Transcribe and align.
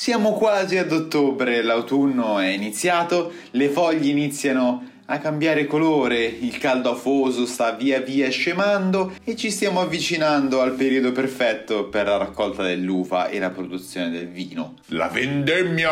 Siamo 0.00 0.32
quasi 0.32 0.78
ad 0.78 0.92
ottobre, 0.92 1.60
l'autunno 1.60 2.38
è 2.38 2.46
iniziato, 2.46 3.32
le 3.50 3.68
foglie 3.68 4.08
iniziano 4.08 4.82
a 5.04 5.18
cambiare 5.18 5.66
colore, 5.66 6.24
il 6.24 6.56
caldo 6.56 6.92
afoso 6.92 7.44
sta 7.44 7.72
via 7.72 8.00
via 8.00 8.30
scemando 8.30 9.12
e 9.22 9.36
ci 9.36 9.50
stiamo 9.50 9.82
avvicinando 9.82 10.62
al 10.62 10.72
periodo 10.72 11.12
perfetto 11.12 11.90
per 11.90 12.06
la 12.06 12.16
raccolta 12.16 12.62
dell'uva 12.62 13.28
e 13.28 13.38
la 13.38 13.50
produzione 13.50 14.08
del 14.08 14.28
vino. 14.28 14.76
La 14.86 15.08
vendemmia! 15.08 15.90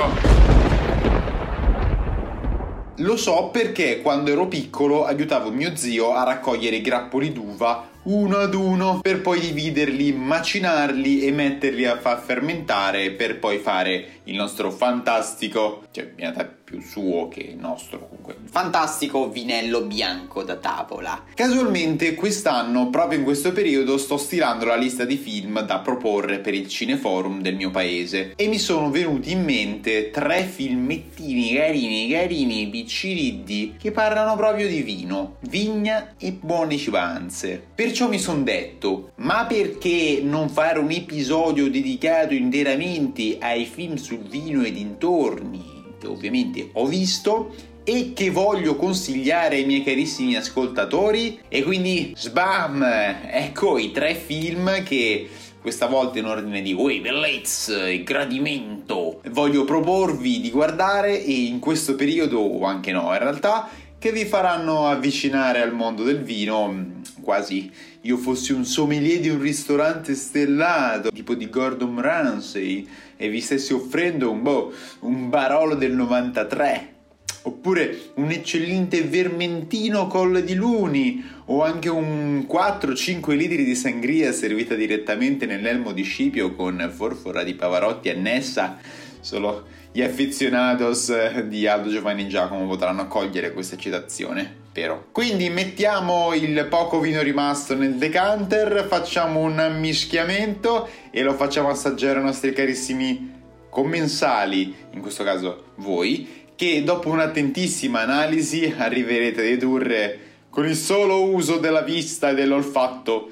Lo 3.00 3.16
so 3.18 3.50
perché 3.52 4.00
quando 4.00 4.30
ero 4.30 4.48
piccolo 4.48 5.04
aiutavo 5.04 5.50
mio 5.50 5.76
zio 5.76 6.14
a 6.14 6.24
raccogliere 6.24 6.76
i 6.76 6.80
grappoli 6.80 7.30
d'uva 7.30 7.86
uno 8.08 8.38
ad 8.38 8.54
uno 8.54 9.00
per 9.00 9.20
poi 9.20 9.40
dividerli, 9.40 10.12
macinarli 10.12 11.24
e 11.24 11.32
metterli 11.32 11.84
a 11.84 11.98
far 11.98 12.22
fermentare 12.22 13.10
per 13.10 13.38
poi 13.38 13.58
fare 13.58 14.20
il 14.24 14.34
nostro 14.34 14.70
fantastico, 14.70 15.84
cioè 15.90 16.04
in 16.04 16.16
realtà 16.16 16.57
più 16.68 16.82
suo 16.82 17.28
che 17.28 17.56
nostro 17.58 17.98
comunque, 18.08 18.36
fantastico 18.44 19.30
vinello 19.30 19.80
bianco 19.84 20.42
da 20.42 20.56
tavola. 20.56 21.24
Casualmente 21.32 22.14
quest'anno, 22.14 22.90
proprio 22.90 23.18
in 23.18 23.24
questo 23.24 23.52
periodo, 23.52 23.96
sto 23.96 24.18
stilando 24.18 24.66
la 24.66 24.76
lista 24.76 25.06
di 25.06 25.16
film 25.16 25.62
da 25.62 25.78
proporre 25.78 26.40
per 26.40 26.52
il 26.52 26.68
cineforum 26.68 27.40
del 27.40 27.56
mio 27.56 27.70
paese 27.70 28.34
e 28.36 28.48
mi 28.48 28.58
sono 28.58 28.90
venuti 28.90 29.30
in 29.30 29.44
mente 29.44 30.10
tre 30.10 30.44
filmettini 30.44 31.54
carini 31.54 32.10
carini 32.10 32.68
picciriddi 32.68 33.76
che 33.80 33.90
parlano 33.90 34.36
proprio 34.36 34.68
di 34.68 34.82
vino, 34.82 35.36
vigna 35.48 36.16
e 36.18 36.32
buone 36.32 36.76
cibanze. 36.76 37.62
Perciò 37.74 38.08
mi 38.08 38.18
sono 38.18 38.42
detto, 38.42 39.12
ma 39.16 39.46
perché 39.46 40.20
non 40.22 40.50
fare 40.50 40.78
un 40.78 40.90
episodio 40.90 41.70
dedicato 41.70 42.34
interamente 42.34 43.38
ai 43.40 43.64
film 43.64 43.94
sul 43.94 44.18
vino 44.18 44.62
e 44.62 44.70
dintorni, 44.70 45.77
ovviamente 46.06 46.70
ho 46.72 46.86
visto 46.86 47.54
e 47.84 48.12
che 48.14 48.30
voglio 48.30 48.76
consigliare 48.76 49.56
ai 49.56 49.64
miei 49.64 49.82
carissimi 49.82 50.36
ascoltatori. 50.36 51.40
E 51.48 51.62
quindi, 51.62 52.12
sbam! 52.14 52.82
Ecco 53.30 53.78
i 53.78 53.92
tre 53.92 54.14
film 54.14 54.82
che 54.82 55.28
questa 55.60 55.86
volta 55.86 56.18
in 56.18 56.26
ordine 56.26 56.62
di 56.62 56.72
Ui, 56.72 57.00
bellezza 57.00 57.88
e 57.88 58.02
gradimento 58.02 59.20
voglio 59.30 59.64
proporvi 59.64 60.40
di 60.40 60.50
guardare 60.50 61.24
e 61.24 61.32
in 61.32 61.58
questo 61.58 61.94
periodo, 61.94 62.40
o 62.40 62.64
anche 62.64 62.92
no 62.92 63.12
in 63.12 63.18
realtà, 63.18 63.68
che 63.98 64.12
vi 64.12 64.24
faranno 64.24 64.86
avvicinare 64.86 65.60
al 65.60 65.74
mondo 65.74 66.04
del 66.04 66.22
vino 66.22 67.02
quasi. 67.20 67.70
Io 68.02 68.16
fossi 68.16 68.52
un 68.52 68.64
sommelier 68.64 69.20
di 69.20 69.28
un 69.28 69.40
ristorante 69.40 70.14
stellato 70.14 71.10
tipo 71.10 71.34
di 71.34 71.50
Gordon 71.50 72.00
Ramsay 72.00 72.86
e 73.16 73.28
vi 73.28 73.40
stessi 73.40 73.72
offrendo 73.72 74.30
un, 74.30 74.42
boh, 74.42 74.72
un 75.00 75.28
Barolo 75.28 75.74
del 75.74 75.92
93 75.92 76.94
oppure 77.42 78.10
un 78.14 78.30
eccellente 78.30 79.02
vermentino 79.02 80.06
colle 80.06 80.44
di 80.44 80.54
luni 80.54 81.24
o 81.46 81.62
anche 81.62 81.88
un 81.88 82.46
4-5 82.48 83.36
litri 83.36 83.64
di 83.64 83.74
sangria 83.74 84.32
servita 84.32 84.74
direttamente 84.74 85.46
nell'elmo 85.46 85.92
di 85.92 86.02
Scipio 86.02 86.54
con 86.54 86.90
forfora 86.94 87.42
di 87.42 87.54
Pavarotti 87.54 88.10
annessa 88.10 88.78
solo 89.20 89.66
gli 89.92 90.02
affezionados 90.02 91.40
di 91.42 91.66
Aldo 91.66 91.90
Giovanni 91.90 92.28
Giacomo 92.28 92.66
potranno 92.66 93.08
cogliere 93.08 93.52
questa 93.52 93.76
citazione. 93.76 94.66
Però. 94.72 95.06
Quindi 95.10 95.50
mettiamo 95.50 96.34
il 96.34 96.66
poco 96.70 97.00
vino 97.00 97.20
rimasto 97.20 97.74
nel 97.74 97.94
decanter, 97.94 98.86
facciamo 98.88 99.40
un 99.40 99.76
mischiamento 99.80 100.88
e 101.10 101.22
lo 101.22 101.34
facciamo 101.34 101.68
assaggiare 101.68 102.18
ai 102.18 102.24
nostri 102.24 102.52
carissimi 102.52 103.34
commensali, 103.70 104.74
in 104.92 105.00
questo 105.00 105.24
caso 105.24 105.72
voi, 105.76 106.46
che 106.54 106.84
dopo 106.84 107.08
un'attentissima 107.08 108.00
analisi 108.00 108.72
arriverete 108.76 109.40
a 109.40 109.44
dedurre 109.44 110.18
con 110.50 110.66
il 110.66 110.76
solo 110.76 111.24
uso 111.24 111.58
della 111.58 111.82
vista 111.82 112.30
e 112.30 112.34
dell'olfatto 112.34 113.30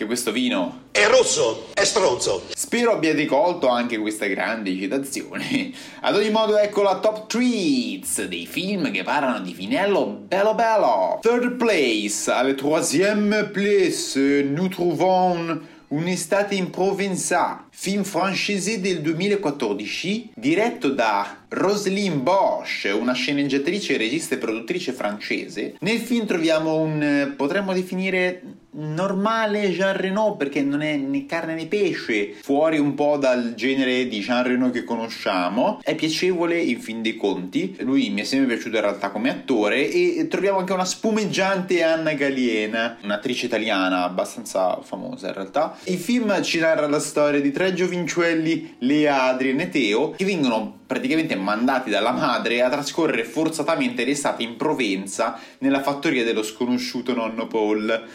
che 0.00 0.06
questo 0.06 0.32
vino 0.32 0.84
è 0.92 1.06
rosso, 1.06 1.68
è 1.74 1.84
stronzo. 1.84 2.46
Spero 2.54 2.92
abbiate 2.92 3.26
colto 3.26 3.68
anche 3.68 3.98
questa 3.98 4.24
grande 4.26 4.74
citazione. 4.74 5.72
Ad 6.00 6.16
ogni 6.16 6.30
modo, 6.30 6.56
ecco 6.56 6.80
la 6.80 6.98
top 7.00 7.26
treats 7.26 8.24
dei 8.24 8.46
film 8.46 8.90
che 8.90 9.02
parlano 9.02 9.40
di 9.40 9.52
Finello 9.52 10.06
bello 10.06 10.54
bello. 10.54 11.18
Third 11.20 11.56
place, 11.56 12.30
la 12.30 12.54
troisième 12.54 13.50
place, 13.52 14.18
nous 14.42 14.70
trouvons 14.70 15.60
Un'estate 15.90 16.54
in 16.54 16.70
Provenza, 16.70 17.66
film 17.70 18.04
francese 18.04 18.80
del 18.80 19.00
2014, 19.00 20.30
diretto 20.36 20.88
da 20.90 21.44
Roselyne 21.48 22.14
Bosch, 22.14 22.88
una 22.96 23.12
sceneggiatrice, 23.12 23.96
regista 23.96 24.36
e 24.36 24.38
produttrice 24.38 24.92
francese. 24.92 25.74
Nel 25.80 25.98
film 25.98 26.26
troviamo 26.26 26.76
un, 26.76 27.34
potremmo 27.36 27.72
definire 27.72 28.40
normale 28.72 29.70
Jean 29.70 29.96
Reno 29.96 30.36
perché 30.36 30.62
non 30.62 30.82
è 30.82 30.96
né 30.96 31.26
carne 31.26 31.54
né 31.54 31.66
pesce, 31.66 32.34
fuori 32.40 32.78
un 32.78 32.94
po' 32.94 33.16
dal 33.16 33.54
genere 33.54 34.06
di 34.06 34.20
Jean 34.20 34.42
Reno 34.42 34.70
che 34.70 34.84
conosciamo. 34.84 35.80
È 35.82 35.94
piacevole 35.94 36.58
in 36.58 36.80
fin 36.80 37.02
dei 37.02 37.16
conti, 37.16 37.76
lui 37.80 38.10
mi 38.10 38.20
è 38.20 38.24
sempre 38.24 38.54
piaciuto 38.54 38.76
in 38.76 38.82
realtà 38.82 39.10
come 39.10 39.30
attore 39.30 39.90
e 39.90 40.26
troviamo 40.28 40.58
anche 40.58 40.72
una 40.72 40.84
spumeggiante 40.84 41.82
Anna 41.82 42.12
Galiena, 42.12 42.98
un'attrice 43.02 43.46
italiana 43.46 44.04
abbastanza 44.04 44.80
famosa 44.82 45.28
in 45.28 45.34
realtà. 45.34 45.76
Il 45.84 45.98
film 45.98 46.42
ci 46.42 46.58
narra 46.58 46.86
la 46.86 47.00
storia 47.00 47.40
di 47.40 47.50
tre 47.50 47.72
giovincelli, 47.72 48.76
Lea, 48.80 49.24
Adrien 49.24 49.60
e 49.60 49.68
Teo, 49.68 50.10
che 50.10 50.24
vengono 50.24 50.78
praticamente 50.86 51.36
mandati 51.36 51.88
dalla 51.88 52.10
madre 52.10 52.62
a 52.62 52.68
trascorrere 52.68 53.24
forzatamente 53.24 54.04
l'estate 54.04 54.42
in 54.42 54.56
Provenza 54.56 55.38
nella 55.58 55.82
fattoria 55.82 56.24
dello 56.24 56.42
sconosciuto 56.42 57.14
nonno 57.14 57.46
Paul. 57.46 58.08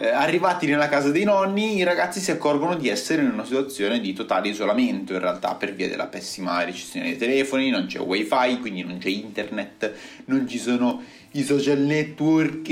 Eh, 0.00 0.10
arrivati 0.10 0.66
nella 0.66 0.88
casa 0.88 1.10
dei 1.10 1.24
nonni, 1.24 1.74
i 1.74 1.82
ragazzi 1.82 2.20
si 2.20 2.30
accorgono 2.30 2.76
di 2.76 2.88
essere 2.88 3.22
in 3.22 3.30
una 3.30 3.44
situazione 3.44 3.98
di 3.98 4.12
totale 4.12 4.46
isolamento 4.46 5.12
in 5.12 5.18
realtà 5.18 5.56
per 5.56 5.74
via 5.74 5.88
della 5.88 6.06
pessima 6.06 6.60
ricezione 6.60 7.06
dei 7.06 7.16
telefoni, 7.16 7.68
non 7.68 7.86
c'è 7.86 7.98
wifi, 7.98 8.60
quindi 8.60 8.84
non 8.84 8.98
c'è 8.98 9.08
internet, 9.08 9.92
non 10.26 10.46
ci 10.46 10.58
sono 10.58 11.02
i 11.32 11.42
social 11.42 11.78
network 11.78 12.68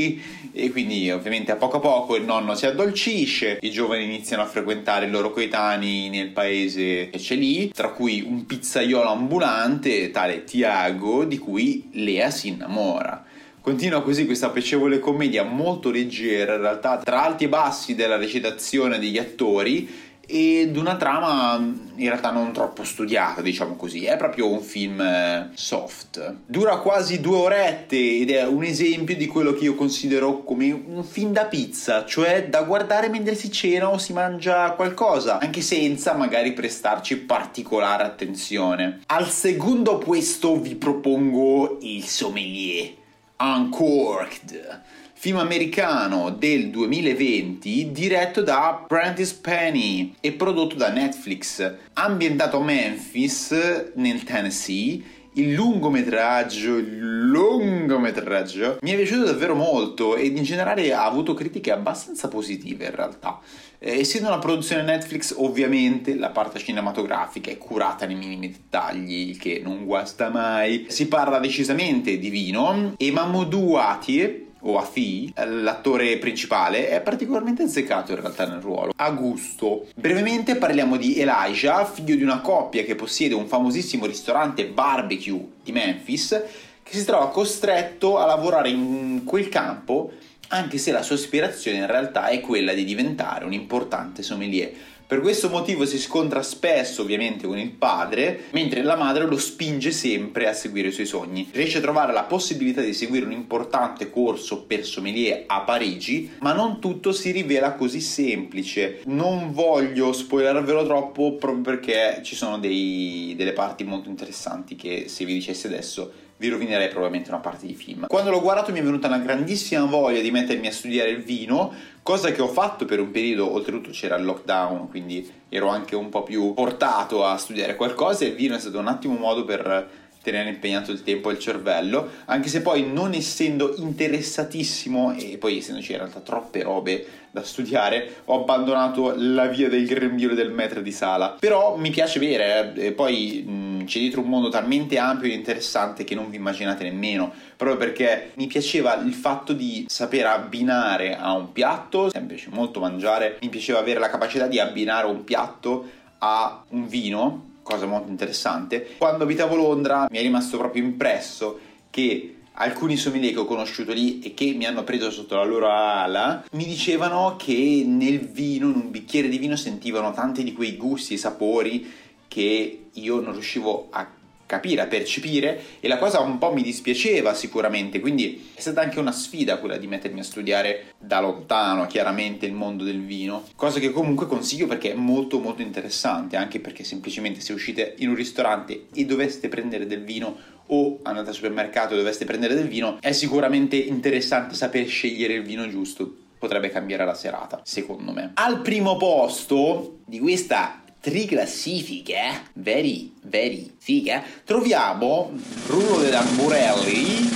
e 0.52 0.70
quindi 0.70 1.10
ovviamente 1.10 1.50
a 1.50 1.56
poco 1.56 1.78
a 1.78 1.80
poco 1.80 2.14
il 2.14 2.22
nonno 2.22 2.54
si 2.54 2.64
addolcisce, 2.64 3.58
i 3.60 3.72
giovani 3.72 4.04
iniziano 4.04 4.44
a 4.44 4.46
frequentare 4.46 5.06
i 5.06 5.10
loro 5.10 5.32
coetanei 5.32 6.08
nel 6.08 6.28
paese 6.28 7.10
che 7.10 7.18
c'è 7.18 7.34
lì, 7.34 7.72
tra 7.72 7.88
cui 7.88 8.24
un 8.24 8.46
pizzaiolo 8.46 9.10
ambulante, 9.10 10.12
tale 10.12 10.44
Tiago, 10.44 11.24
di 11.24 11.38
cui 11.38 11.88
Lea 11.90 12.30
si 12.30 12.46
innamora. 12.46 13.24
Continua 13.66 14.00
così 14.00 14.26
questa 14.26 14.50
piacevole 14.50 15.00
commedia 15.00 15.42
molto 15.42 15.90
leggera 15.90 16.54
in 16.54 16.60
realtà, 16.60 16.98
tra 16.98 17.24
alti 17.24 17.42
e 17.42 17.48
bassi 17.48 17.96
della 17.96 18.14
recitazione 18.14 19.00
degli 19.00 19.18
attori 19.18 19.92
ed 20.24 20.76
una 20.76 20.94
trama 20.94 21.56
in 21.56 22.06
realtà 22.06 22.30
non 22.30 22.52
troppo 22.52 22.84
studiata, 22.84 23.42
diciamo 23.42 23.74
così, 23.74 24.04
è 24.04 24.16
proprio 24.16 24.48
un 24.48 24.60
film 24.60 25.00
eh, 25.00 25.50
soft. 25.54 26.36
Dura 26.46 26.76
quasi 26.76 27.20
due 27.20 27.38
orette 27.38 27.96
ed 27.96 28.30
è 28.30 28.46
un 28.46 28.62
esempio 28.62 29.16
di 29.16 29.26
quello 29.26 29.52
che 29.52 29.64
io 29.64 29.74
considero 29.74 30.44
come 30.44 30.70
un 30.70 31.02
film 31.02 31.32
da 31.32 31.46
pizza, 31.46 32.04
cioè 32.04 32.46
da 32.48 32.62
guardare 32.62 33.08
mentre 33.08 33.34
si 33.34 33.50
cena 33.50 33.90
o 33.90 33.98
si 33.98 34.12
mangia 34.12 34.70
qualcosa, 34.74 35.40
anche 35.40 35.60
senza 35.60 36.14
magari 36.14 36.52
prestarci 36.52 37.16
particolare 37.16 38.04
attenzione. 38.04 39.00
Al 39.06 39.28
secondo 39.28 39.98
posto 39.98 40.54
vi 40.60 40.76
propongo 40.76 41.78
il 41.80 42.04
sommelier 42.04 43.02
Uncorked, 43.38 44.82
film 45.12 45.36
americano 45.36 46.30
del 46.30 46.70
2020 46.70 47.92
diretto 47.92 48.40
da 48.40 48.84
Prentice 48.88 49.36
Penny 49.42 50.14
e 50.20 50.32
prodotto 50.32 50.74
da 50.74 50.90
Netflix, 50.90 51.74
ambientato 51.92 52.56
a 52.56 52.64
Memphis 52.64 53.92
nel 53.94 54.22
Tennessee. 54.22 55.02
Il 55.38 55.52
lungometraggio, 55.52 56.76
il 56.76 57.26
lungometraggio 57.26 58.78
mi 58.80 58.92
è 58.92 58.96
piaciuto 58.96 59.24
davvero 59.24 59.54
molto 59.54 60.16
ed 60.16 60.34
in 60.34 60.44
generale 60.44 60.94
ha 60.94 61.04
avuto 61.04 61.34
critiche 61.34 61.72
abbastanza 61.72 62.28
positive 62.28 62.86
in 62.86 62.94
realtà. 62.94 63.38
Eh, 63.78 63.98
essendo 63.98 64.28
una 64.28 64.38
produzione 64.38 64.80
Netflix, 64.80 65.34
ovviamente 65.36 66.14
la 66.14 66.30
parte 66.30 66.58
cinematografica 66.58 67.50
è 67.50 67.58
curata 67.58 68.06
nei 68.06 68.16
minimi 68.16 68.48
dettagli, 68.48 69.36
che 69.36 69.60
non 69.62 69.84
guasta 69.84 70.30
mai. 70.30 70.86
Si 70.88 71.06
parla 71.06 71.38
decisamente 71.38 72.16
di 72.16 72.30
vino 72.30 72.94
e 72.96 73.10
Mamoudou 73.10 73.74
Atie, 73.74 74.45
o 74.66 74.78
Afi, 74.78 75.32
l'attore 75.34 76.18
principale, 76.18 76.88
è 76.88 77.00
particolarmente 77.00 77.62
azzeccato 77.62 78.12
in 78.12 78.20
realtà 78.20 78.46
nel 78.46 78.60
ruolo. 78.60 78.92
A 78.96 79.10
gusto. 79.10 79.86
Brevemente 79.94 80.56
parliamo 80.56 80.96
di 80.96 81.18
Elijah, 81.18 81.84
figlio 81.84 82.16
di 82.16 82.22
una 82.22 82.40
coppia 82.40 82.84
che 82.84 82.94
possiede 82.94 83.34
un 83.34 83.46
famosissimo 83.46 84.06
ristorante 84.06 84.66
barbecue 84.66 85.44
di 85.62 85.72
Memphis, 85.72 86.42
che 86.82 86.96
si 86.96 87.04
trova 87.04 87.30
costretto 87.30 88.18
a 88.18 88.26
lavorare 88.26 88.68
in 88.68 89.22
quel 89.24 89.48
campo 89.48 90.12
anche 90.48 90.78
se 90.78 90.92
la 90.92 91.02
sua 91.02 91.16
ispirazione 91.16 91.78
in 91.78 91.86
realtà 91.86 92.28
è 92.28 92.40
quella 92.40 92.72
di 92.72 92.84
diventare 92.84 93.44
un 93.44 93.52
importante 93.52 94.22
sommelier. 94.22 94.72
Per 95.08 95.20
questo 95.20 95.48
motivo 95.48 95.86
si 95.86 96.00
scontra 96.00 96.42
spesso 96.42 97.02
ovviamente 97.02 97.46
con 97.46 97.58
il 97.58 97.70
padre, 97.70 98.46
mentre 98.50 98.82
la 98.82 98.96
madre 98.96 99.24
lo 99.24 99.38
spinge 99.38 99.92
sempre 99.92 100.48
a 100.48 100.52
seguire 100.52 100.88
i 100.88 100.92
suoi 100.92 101.06
sogni. 101.06 101.48
Riesce 101.52 101.78
a 101.78 101.80
trovare 101.80 102.12
la 102.12 102.24
possibilità 102.24 102.80
di 102.80 102.92
seguire 102.92 103.24
un 103.24 103.30
importante 103.30 104.10
corso 104.10 104.64
per 104.64 104.84
sommelier 104.84 105.44
a 105.46 105.60
Parigi, 105.60 106.32
ma 106.40 106.52
non 106.52 106.80
tutto 106.80 107.12
si 107.12 107.30
rivela 107.30 107.74
così 107.74 108.00
semplice. 108.00 109.02
Non 109.04 109.52
voglio 109.52 110.12
spoilervelo 110.12 110.84
troppo 110.84 111.36
proprio 111.36 111.62
perché 111.62 112.20
ci 112.24 112.34
sono 112.34 112.58
dei, 112.58 113.34
delle 113.36 113.52
parti 113.52 113.84
molto 113.84 114.08
interessanti 114.08 114.74
che 114.74 115.04
se 115.06 115.24
vi 115.24 115.34
dicessi 115.34 115.68
adesso 115.68 116.24
vi 116.38 116.48
rovinerei 116.48 116.88
probabilmente 116.88 117.30
una 117.30 117.40
parte 117.40 117.66
di 117.66 117.74
film. 117.74 118.06
Quando 118.06 118.30
l'ho 118.30 118.40
guardato 118.40 118.72
mi 118.72 118.80
è 118.80 118.82
venuta 118.82 119.06
una 119.06 119.18
grandissima 119.18 119.84
voglia 119.84 120.20
di 120.20 120.30
mettermi 120.30 120.66
a 120.66 120.72
studiare 120.72 121.10
il 121.10 121.22
vino, 121.22 121.72
cosa 122.02 122.30
che 122.30 122.42
ho 122.42 122.48
fatto 122.48 122.84
per 122.84 123.00
un 123.00 123.10
periodo, 123.10 123.52
oltretutto 123.52 123.90
c'era 123.90 124.16
il 124.16 124.24
lockdown, 124.24 124.88
quindi 124.88 125.28
ero 125.48 125.68
anche 125.68 125.96
un 125.96 126.08
po' 126.08 126.22
più 126.22 126.52
portato 126.54 127.24
a 127.24 127.36
studiare 127.36 127.76
qualcosa 127.76 128.24
e 128.24 128.28
il 128.28 128.34
vino 128.34 128.54
è 128.54 128.58
stato 128.58 128.78
un 128.78 128.88
attimo 128.88 129.14
modo 129.16 129.44
per 129.44 130.05
tenere 130.26 130.48
impegnato 130.48 130.90
il 130.90 131.04
tempo 131.04 131.30
e 131.30 131.34
il 131.34 131.38
cervello, 131.38 132.10
anche 132.24 132.48
se 132.48 132.60
poi 132.60 132.84
non 132.84 133.12
essendo 133.12 133.74
interessatissimo 133.76 135.14
e 135.16 135.36
poi 135.38 135.58
essendoci 135.58 135.92
in 135.92 135.98
realtà 135.98 136.18
troppe 136.18 136.64
robe 136.64 137.06
da 137.30 137.44
studiare, 137.44 138.22
ho 138.24 138.40
abbandonato 138.40 139.14
la 139.16 139.46
via 139.46 139.68
del 139.68 139.86
grembiule 139.86 140.34
del 140.34 140.50
metro 140.50 140.80
di 140.80 140.90
sala. 140.90 141.36
Però 141.38 141.76
mi 141.76 141.90
piace 141.90 142.18
bere, 142.18 142.72
eh, 142.74 142.90
poi 142.90 143.44
mh, 143.46 143.84
c'è 143.84 144.00
dietro 144.00 144.22
un 144.22 144.28
mondo 144.28 144.48
talmente 144.48 144.98
ampio 144.98 145.30
e 145.30 145.34
interessante 145.34 146.02
che 146.02 146.16
non 146.16 146.28
vi 146.28 146.36
immaginate 146.36 146.82
nemmeno, 146.82 147.32
proprio 147.56 147.78
perché 147.78 148.32
mi 148.34 148.48
piaceva 148.48 148.94
il 148.94 149.12
fatto 149.12 149.52
di 149.52 149.84
saper 149.86 150.26
abbinare 150.26 151.16
a 151.16 151.34
un 151.34 151.52
piatto, 151.52 152.10
sempre 152.10 152.34
piace 152.34 152.50
molto 152.50 152.80
mangiare, 152.80 153.38
mi 153.42 153.48
piaceva 153.48 153.78
avere 153.78 154.00
la 154.00 154.10
capacità 154.10 154.48
di 154.48 154.58
abbinare 154.58 155.06
un 155.06 155.22
piatto 155.22 155.88
a 156.18 156.64
un 156.70 156.88
vino 156.88 157.54
cosa 157.66 157.84
molto 157.84 158.08
interessante. 158.08 158.94
Quando 158.96 159.24
abitavo 159.24 159.56
Londra 159.56 160.06
mi 160.08 160.18
è 160.18 160.22
rimasto 160.22 160.56
proprio 160.56 160.84
impresso 160.84 161.58
che 161.90 162.36
alcuni 162.52 162.96
sommelier 162.96 163.32
che 163.32 163.40
ho 163.40 163.44
conosciuto 163.44 163.92
lì 163.92 164.20
e 164.20 164.34
che 164.34 164.52
mi 164.52 164.64
hanno 164.66 164.84
preso 164.84 165.10
sotto 165.10 165.34
la 165.34 165.44
loro 165.44 165.68
ala 165.68 166.44
mi 166.52 166.64
dicevano 166.64 167.34
che 167.36 167.82
nel 167.84 168.20
vino, 168.20 168.68
in 168.68 168.74
un 168.76 168.90
bicchiere 168.90 169.28
di 169.28 169.38
vino, 169.38 169.56
sentivano 169.56 170.12
tanti 170.12 170.44
di 170.44 170.52
quei 170.52 170.76
gusti 170.76 171.14
e 171.14 171.18
sapori 171.18 171.92
che 172.28 172.84
io 172.92 173.20
non 173.20 173.32
riuscivo 173.32 173.88
a 173.90 174.08
capire, 174.46 174.80
a 174.80 174.86
percepire 174.86 175.60
e 175.80 175.88
la 175.88 175.98
cosa 175.98 176.20
un 176.20 176.38
po' 176.38 176.52
mi 176.52 176.62
dispiaceva 176.62 177.34
sicuramente, 177.34 178.00
quindi 178.00 178.50
è 178.54 178.60
stata 178.60 178.80
anche 178.80 178.98
una 178.98 179.12
sfida 179.12 179.58
quella 179.58 179.76
di 179.76 179.86
mettermi 179.86 180.20
a 180.20 180.24
studiare 180.24 180.94
da 180.98 181.20
lontano 181.20 181.86
chiaramente 181.86 182.46
il 182.46 182.52
mondo 182.52 182.84
del 182.84 183.04
vino, 183.04 183.44
cosa 183.56 183.80
che 183.80 183.90
comunque 183.90 184.26
consiglio 184.26 184.66
perché 184.66 184.92
è 184.92 184.94
molto 184.94 185.40
molto 185.40 185.62
interessante, 185.62 186.36
anche 186.36 186.60
perché 186.60 186.84
semplicemente 186.84 187.40
se 187.40 187.52
uscite 187.52 187.94
in 187.98 188.08
un 188.08 188.14
ristorante 188.14 188.86
e 188.94 189.04
doveste 189.04 189.48
prendere 189.48 189.86
del 189.86 190.04
vino 190.04 190.54
o 190.68 190.98
andate 191.02 191.28
al 191.28 191.34
supermercato 191.34 191.94
e 191.94 191.96
doveste 191.96 192.24
prendere 192.24 192.54
del 192.54 192.68
vino, 192.68 192.98
è 193.00 193.12
sicuramente 193.12 193.76
interessante 193.76 194.54
sapere 194.54 194.86
scegliere 194.86 195.34
il 195.34 195.42
vino 195.42 195.68
giusto. 195.68 196.16
Potrebbe 196.38 196.68
cambiare 196.68 197.04
la 197.04 197.14
serata, 197.14 197.60
secondo 197.64 198.12
me. 198.12 198.32
Al 198.34 198.60
primo 198.60 198.96
posto 198.96 199.98
di 200.04 200.18
questa 200.18 200.82
triclassifiche, 201.06 202.18
very, 202.54 203.12
very 203.22 203.70
fiche, 203.78 204.20
troviamo 204.44 205.32
Bruno 205.64 205.98
De 205.98 206.10
Lamborelli, 206.10 207.30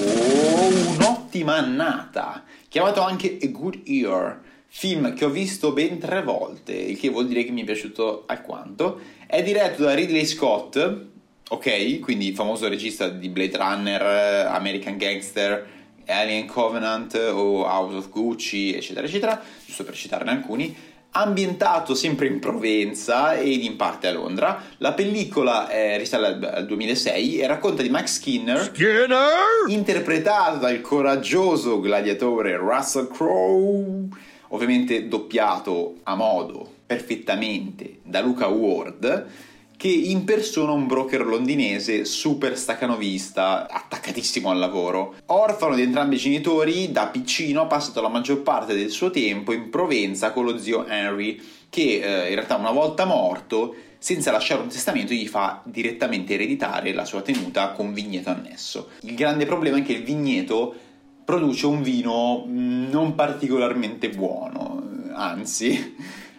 oh, 0.00 0.96
un'ottima 0.96 1.54
annata, 1.54 2.42
chiamato 2.68 3.02
anche 3.02 3.38
A 3.40 3.46
Good 3.46 3.82
Year, 3.84 4.40
film 4.66 5.14
che 5.14 5.24
ho 5.24 5.30
visto 5.30 5.70
ben 5.70 6.00
tre 6.00 6.24
volte, 6.24 6.72
il 6.72 6.98
che 6.98 7.08
vuol 7.08 7.28
dire 7.28 7.44
che 7.44 7.52
mi 7.52 7.62
è 7.62 7.64
piaciuto 7.64 8.24
alquanto. 8.26 8.98
È 9.24 9.40
diretto 9.40 9.84
da 9.84 9.94
Ridley 9.94 10.26
Scott, 10.26 10.76
ok, 11.48 12.00
quindi 12.00 12.32
famoso 12.32 12.66
regista 12.66 13.08
di 13.08 13.28
Blade 13.28 13.56
Runner, 13.56 14.46
American 14.48 14.96
Gangster, 14.96 15.64
Alien 16.08 16.48
Covenant 16.48 17.14
o 17.14 17.62
House 17.66 17.94
of 17.98 18.08
Gucci, 18.08 18.74
eccetera, 18.74 19.06
eccetera, 19.06 19.40
giusto 19.64 19.84
per 19.84 19.94
citarne 19.94 20.32
alcuni 20.32 20.94
ambientato 21.16 21.94
sempre 21.94 22.26
in 22.26 22.38
Provenza 22.38 23.34
ed 23.34 23.62
in 23.62 23.76
parte 23.76 24.06
a 24.06 24.12
Londra. 24.12 24.62
La 24.78 24.92
pellicola 24.92 25.68
eh, 25.68 25.96
risale 25.96 26.38
al 26.48 26.66
2006 26.66 27.38
e 27.38 27.46
racconta 27.46 27.82
di 27.82 27.88
Max 27.88 28.16
Skinner, 28.16 28.62
Skinner, 28.64 29.18
interpretato 29.68 30.58
dal 30.58 30.80
coraggioso 30.80 31.80
gladiatore 31.80 32.56
Russell 32.56 33.10
Crowe, 33.10 34.08
ovviamente 34.48 35.08
doppiato 35.08 35.96
a 36.02 36.14
modo 36.14 36.74
perfettamente 36.86 37.98
da 38.02 38.20
Luca 38.20 38.46
Ward 38.46 39.26
che 39.86 39.92
impersona 39.92 40.72
un 40.72 40.88
broker 40.88 41.24
londinese 41.24 42.04
super 42.04 42.58
staccanovista, 42.58 43.68
attaccatissimo 43.70 44.50
al 44.50 44.58
lavoro. 44.58 45.14
Orfano 45.26 45.76
di 45.76 45.82
entrambi 45.82 46.16
i 46.16 46.18
genitori, 46.18 46.90
da 46.90 47.06
piccino 47.06 47.60
ha 47.60 47.66
passato 47.66 48.00
la 48.00 48.08
maggior 48.08 48.42
parte 48.42 48.74
del 48.74 48.90
suo 48.90 49.10
tempo 49.10 49.52
in 49.52 49.70
Provenza 49.70 50.32
con 50.32 50.44
lo 50.44 50.58
zio 50.58 50.84
Henry, 50.86 51.40
che 51.70 52.00
eh, 52.02 52.28
in 52.30 52.34
realtà 52.34 52.56
una 52.56 52.72
volta 52.72 53.04
morto, 53.04 53.76
senza 53.98 54.32
lasciare 54.32 54.62
un 54.62 54.68
testamento, 54.68 55.14
gli 55.14 55.28
fa 55.28 55.62
direttamente 55.64 56.34
ereditare 56.34 56.92
la 56.92 57.04
sua 57.04 57.22
tenuta 57.22 57.70
con 57.70 57.92
vigneto 57.92 58.30
annesso. 58.30 58.88
Il 59.02 59.14
grande 59.14 59.46
problema 59.46 59.76
è 59.76 59.82
che 59.82 59.92
il 59.92 60.02
vigneto 60.02 60.74
produce 61.24 61.64
un 61.66 61.82
vino 61.82 62.42
non 62.48 63.14
particolarmente 63.14 64.08
buono, 64.08 64.82
anzi 65.14 65.94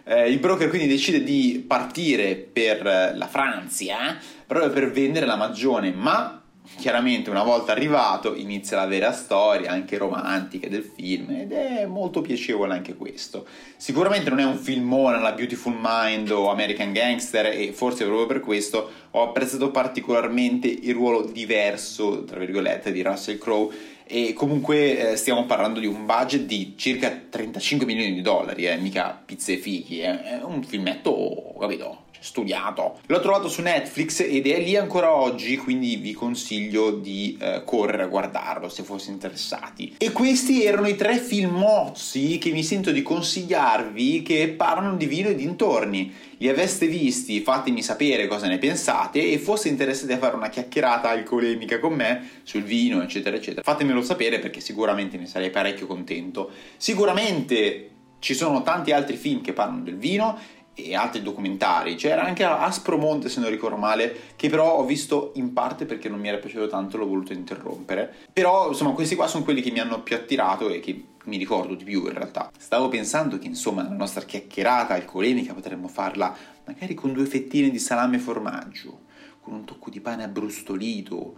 eh, 0.08 0.30
il 0.30 0.38
broker 0.38 0.68
quindi 0.68 0.88
decide 0.88 1.22
di 1.22 1.62
partire 1.66 2.34
per 2.34 2.82
la 3.14 3.26
Francia 3.26 4.16
proprio 4.46 4.70
per 4.70 4.90
vendere 4.90 5.26
la 5.26 5.36
magione, 5.36 5.92
ma 5.92 6.42
chiaramente 6.76 7.30
una 7.30 7.42
volta 7.42 7.72
arrivato 7.72 8.34
inizia 8.34 8.76
la 8.76 8.86
vera 8.86 9.12
storia 9.12 9.70
anche 9.70 9.96
romantica 9.96 10.68
del 10.68 10.82
film 10.82 11.30
ed 11.30 11.52
è 11.52 11.86
molto 11.86 12.20
piacevole 12.20 12.74
anche 12.74 12.94
questo. 12.94 13.46
Sicuramente 13.76 14.30
non 14.30 14.38
è 14.38 14.44
un 14.44 14.56
filmone 14.56 15.16
alla 15.16 15.32
Beautiful 15.32 15.76
Mind 15.78 16.30
o 16.30 16.50
American 16.50 16.92
Gangster 16.92 17.46
e 17.46 17.72
forse 17.72 18.04
proprio 18.04 18.26
per 18.26 18.40
questo 18.40 18.90
ho 19.10 19.22
apprezzato 19.22 19.70
particolarmente 19.70 20.68
il 20.68 20.94
ruolo 20.94 21.22
diverso 21.22 22.24
tra 22.24 22.38
virgolette 22.38 22.92
di 22.92 23.02
Russell 23.02 23.38
Crowe 23.38 23.74
e 24.08 24.32
comunque 24.32 25.12
eh, 25.12 25.16
stiamo 25.16 25.44
parlando 25.44 25.80
di 25.80 25.86
un 25.86 26.06
budget 26.06 26.42
di 26.42 26.74
circa 26.76 27.10
35 27.28 27.86
milioni 27.86 28.14
di 28.14 28.22
dollari, 28.22 28.66
eh, 28.66 28.76
mica 28.76 29.20
pizze 29.24 29.58
fichi, 29.58 30.00
eh. 30.00 30.22
è 30.22 30.42
un 30.42 30.62
filmetto, 30.64 31.54
capito? 31.60 32.06
studiato. 32.20 32.98
L'ho 33.06 33.20
trovato 33.20 33.48
su 33.48 33.62
Netflix 33.62 34.20
ed 34.20 34.46
è 34.46 34.60
lì 34.60 34.76
ancora 34.76 35.14
oggi, 35.14 35.56
quindi 35.56 35.96
vi 35.96 36.12
consiglio 36.12 36.90
di 36.90 37.38
eh, 37.40 37.62
correre 37.64 38.04
a 38.04 38.06
guardarlo 38.06 38.68
se 38.68 38.82
foste 38.82 39.10
interessati. 39.10 39.94
E 39.98 40.12
questi 40.12 40.64
erano 40.64 40.88
i 40.88 40.96
tre 40.96 41.18
film 41.18 41.54
mozzi 41.54 42.38
che 42.38 42.50
mi 42.50 42.62
sento 42.62 42.90
di 42.90 43.02
consigliarvi 43.02 44.22
che 44.22 44.48
parlano 44.48 44.96
di 44.96 45.06
vino 45.06 45.28
e 45.28 45.34
dintorni. 45.34 46.12
Li 46.40 46.48
aveste 46.48 46.86
visti, 46.86 47.40
fatemi 47.40 47.82
sapere 47.82 48.28
cosa 48.28 48.46
ne 48.46 48.58
pensate 48.58 49.30
e 49.30 49.38
foste 49.38 49.68
interessati 49.68 50.12
a 50.12 50.18
fare 50.18 50.36
una 50.36 50.48
chiacchierata 50.48 51.08
alcolemica 51.08 51.80
con 51.80 51.94
me 51.94 52.28
sul 52.44 52.62
vino, 52.62 53.02
eccetera, 53.02 53.36
eccetera. 53.36 53.62
Fatemelo 53.62 54.02
sapere 54.02 54.38
perché 54.38 54.60
sicuramente 54.60 55.16
ne 55.16 55.26
sarei 55.26 55.50
parecchio 55.50 55.86
contento. 55.86 56.50
Sicuramente 56.76 57.90
ci 58.20 58.34
sono 58.34 58.62
tanti 58.62 58.92
altri 58.92 59.16
film 59.16 59.40
che 59.40 59.52
parlano 59.52 59.82
del 59.82 59.96
vino 59.96 60.38
e 60.78 60.94
altri 60.94 61.22
documentari. 61.22 61.96
C'era 61.96 62.22
anche 62.22 62.44
Aspromonte, 62.44 63.28
se 63.28 63.40
non 63.40 63.50
ricordo 63.50 63.76
male, 63.76 64.32
che 64.36 64.48
però 64.48 64.76
ho 64.76 64.84
visto 64.84 65.32
in 65.34 65.52
parte 65.52 65.84
perché 65.84 66.08
non 66.08 66.20
mi 66.20 66.28
era 66.28 66.38
piaciuto 66.38 66.68
tanto, 66.68 66.96
l'ho 66.96 67.06
voluto 67.06 67.32
interrompere. 67.32 68.14
Però, 68.32 68.68
insomma, 68.68 68.92
questi 68.92 69.16
qua 69.16 69.26
sono 69.26 69.42
quelli 69.42 69.60
che 69.60 69.72
mi 69.72 69.80
hanno 69.80 70.02
più 70.02 70.14
attirato 70.14 70.68
e 70.68 70.78
che 70.78 71.04
mi 71.24 71.36
ricordo 71.36 71.74
di 71.74 71.84
più 71.84 72.06
in 72.06 72.12
realtà. 72.12 72.50
Stavo 72.56 72.88
pensando 72.88 73.38
che, 73.38 73.48
insomma, 73.48 73.82
la 73.82 73.94
nostra 73.94 74.22
chiacchierata 74.22 74.94
alcolemica 74.94 75.52
potremmo 75.52 75.88
farla 75.88 76.34
magari 76.64 76.94
con 76.94 77.12
due 77.12 77.26
fettine 77.26 77.70
di 77.70 77.78
salame 77.78 78.16
e 78.16 78.20
formaggio, 78.20 79.00
con 79.40 79.54
un 79.54 79.64
tocco 79.64 79.90
di 79.90 80.00
pane 80.00 80.22
abbrustolito, 80.22 81.36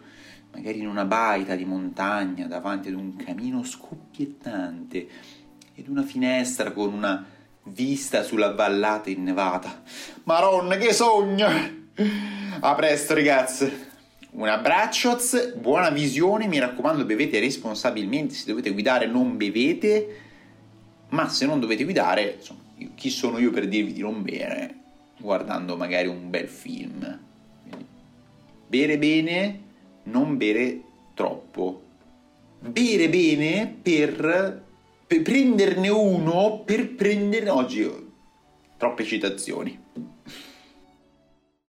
magari 0.52 0.80
in 0.80 0.88
una 0.88 1.04
baita 1.04 1.54
di 1.54 1.64
montagna 1.64 2.46
davanti 2.46 2.88
ad 2.88 2.94
un 2.94 3.16
camino 3.16 3.62
scoppiettante 3.62 5.08
ed 5.74 5.88
una 5.88 6.02
finestra 6.02 6.72
con 6.72 6.92
una 6.92 7.24
vista 7.64 8.22
sulla 8.22 8.52
vallata 8.52 9.10
innevata. 9.10 9.82
Maronna, 10.24 10.76
che 10.76 10.92
sogno! 10.92 11.48
A 12.60 12.74
presto, 12.74 13.14
ragazzi! 13.14 13.88
Un 14.32 14.48
abbraccio, 14.48 15.18
buona 15.56 15.90
visione, 15.90 16.46
mi 16.46 16.58
raccomando 16.58 17.04
bevete 17.04 17.40
responsabilmente, 17.40 18.34
se 18.34 18.46
dovete 18.46 18.70
guidare 18.70 19.06
non 19.06 19.36
bevete, 19.36 20.20
ma 21.08 21.28
se 21.28 21.46
non 21.46 21.58
dovete 21.58 21.82
guidare, 21.82 22.36
insomma, 22.38 22.60
chi 22.94 23.10
sono 23.10 23.38
io 23.38 23.50
per 23.50 23.66
dirvi 23.66 23.92
di 23.92 24.00
non 24.00 24.22
bere 24.22 24.74
guardando 25.18 25.76
magari 25.76 26.06
un 26.06 26.30
bel 26.30 26.48
film? 26.48 27.20
Quindi, 27.62 27.86
bere 28.66 28.98
bene, 28.98 29.60
non 30.04 30.36
bere 30.36 30.80
troppo. 31.14 31.82
Bere 32.60 33.08
bene 33.08 33.74
per 33.82 34.62
per 35.10 35.22
prenderne 35.22 35.88
uno 35.88 36.62
per 36.64 36.94
prenderne 36.94 37.50
oggi 37.50 37.82
Troppe 38.76 39.02
citazioni. 39.02 39.76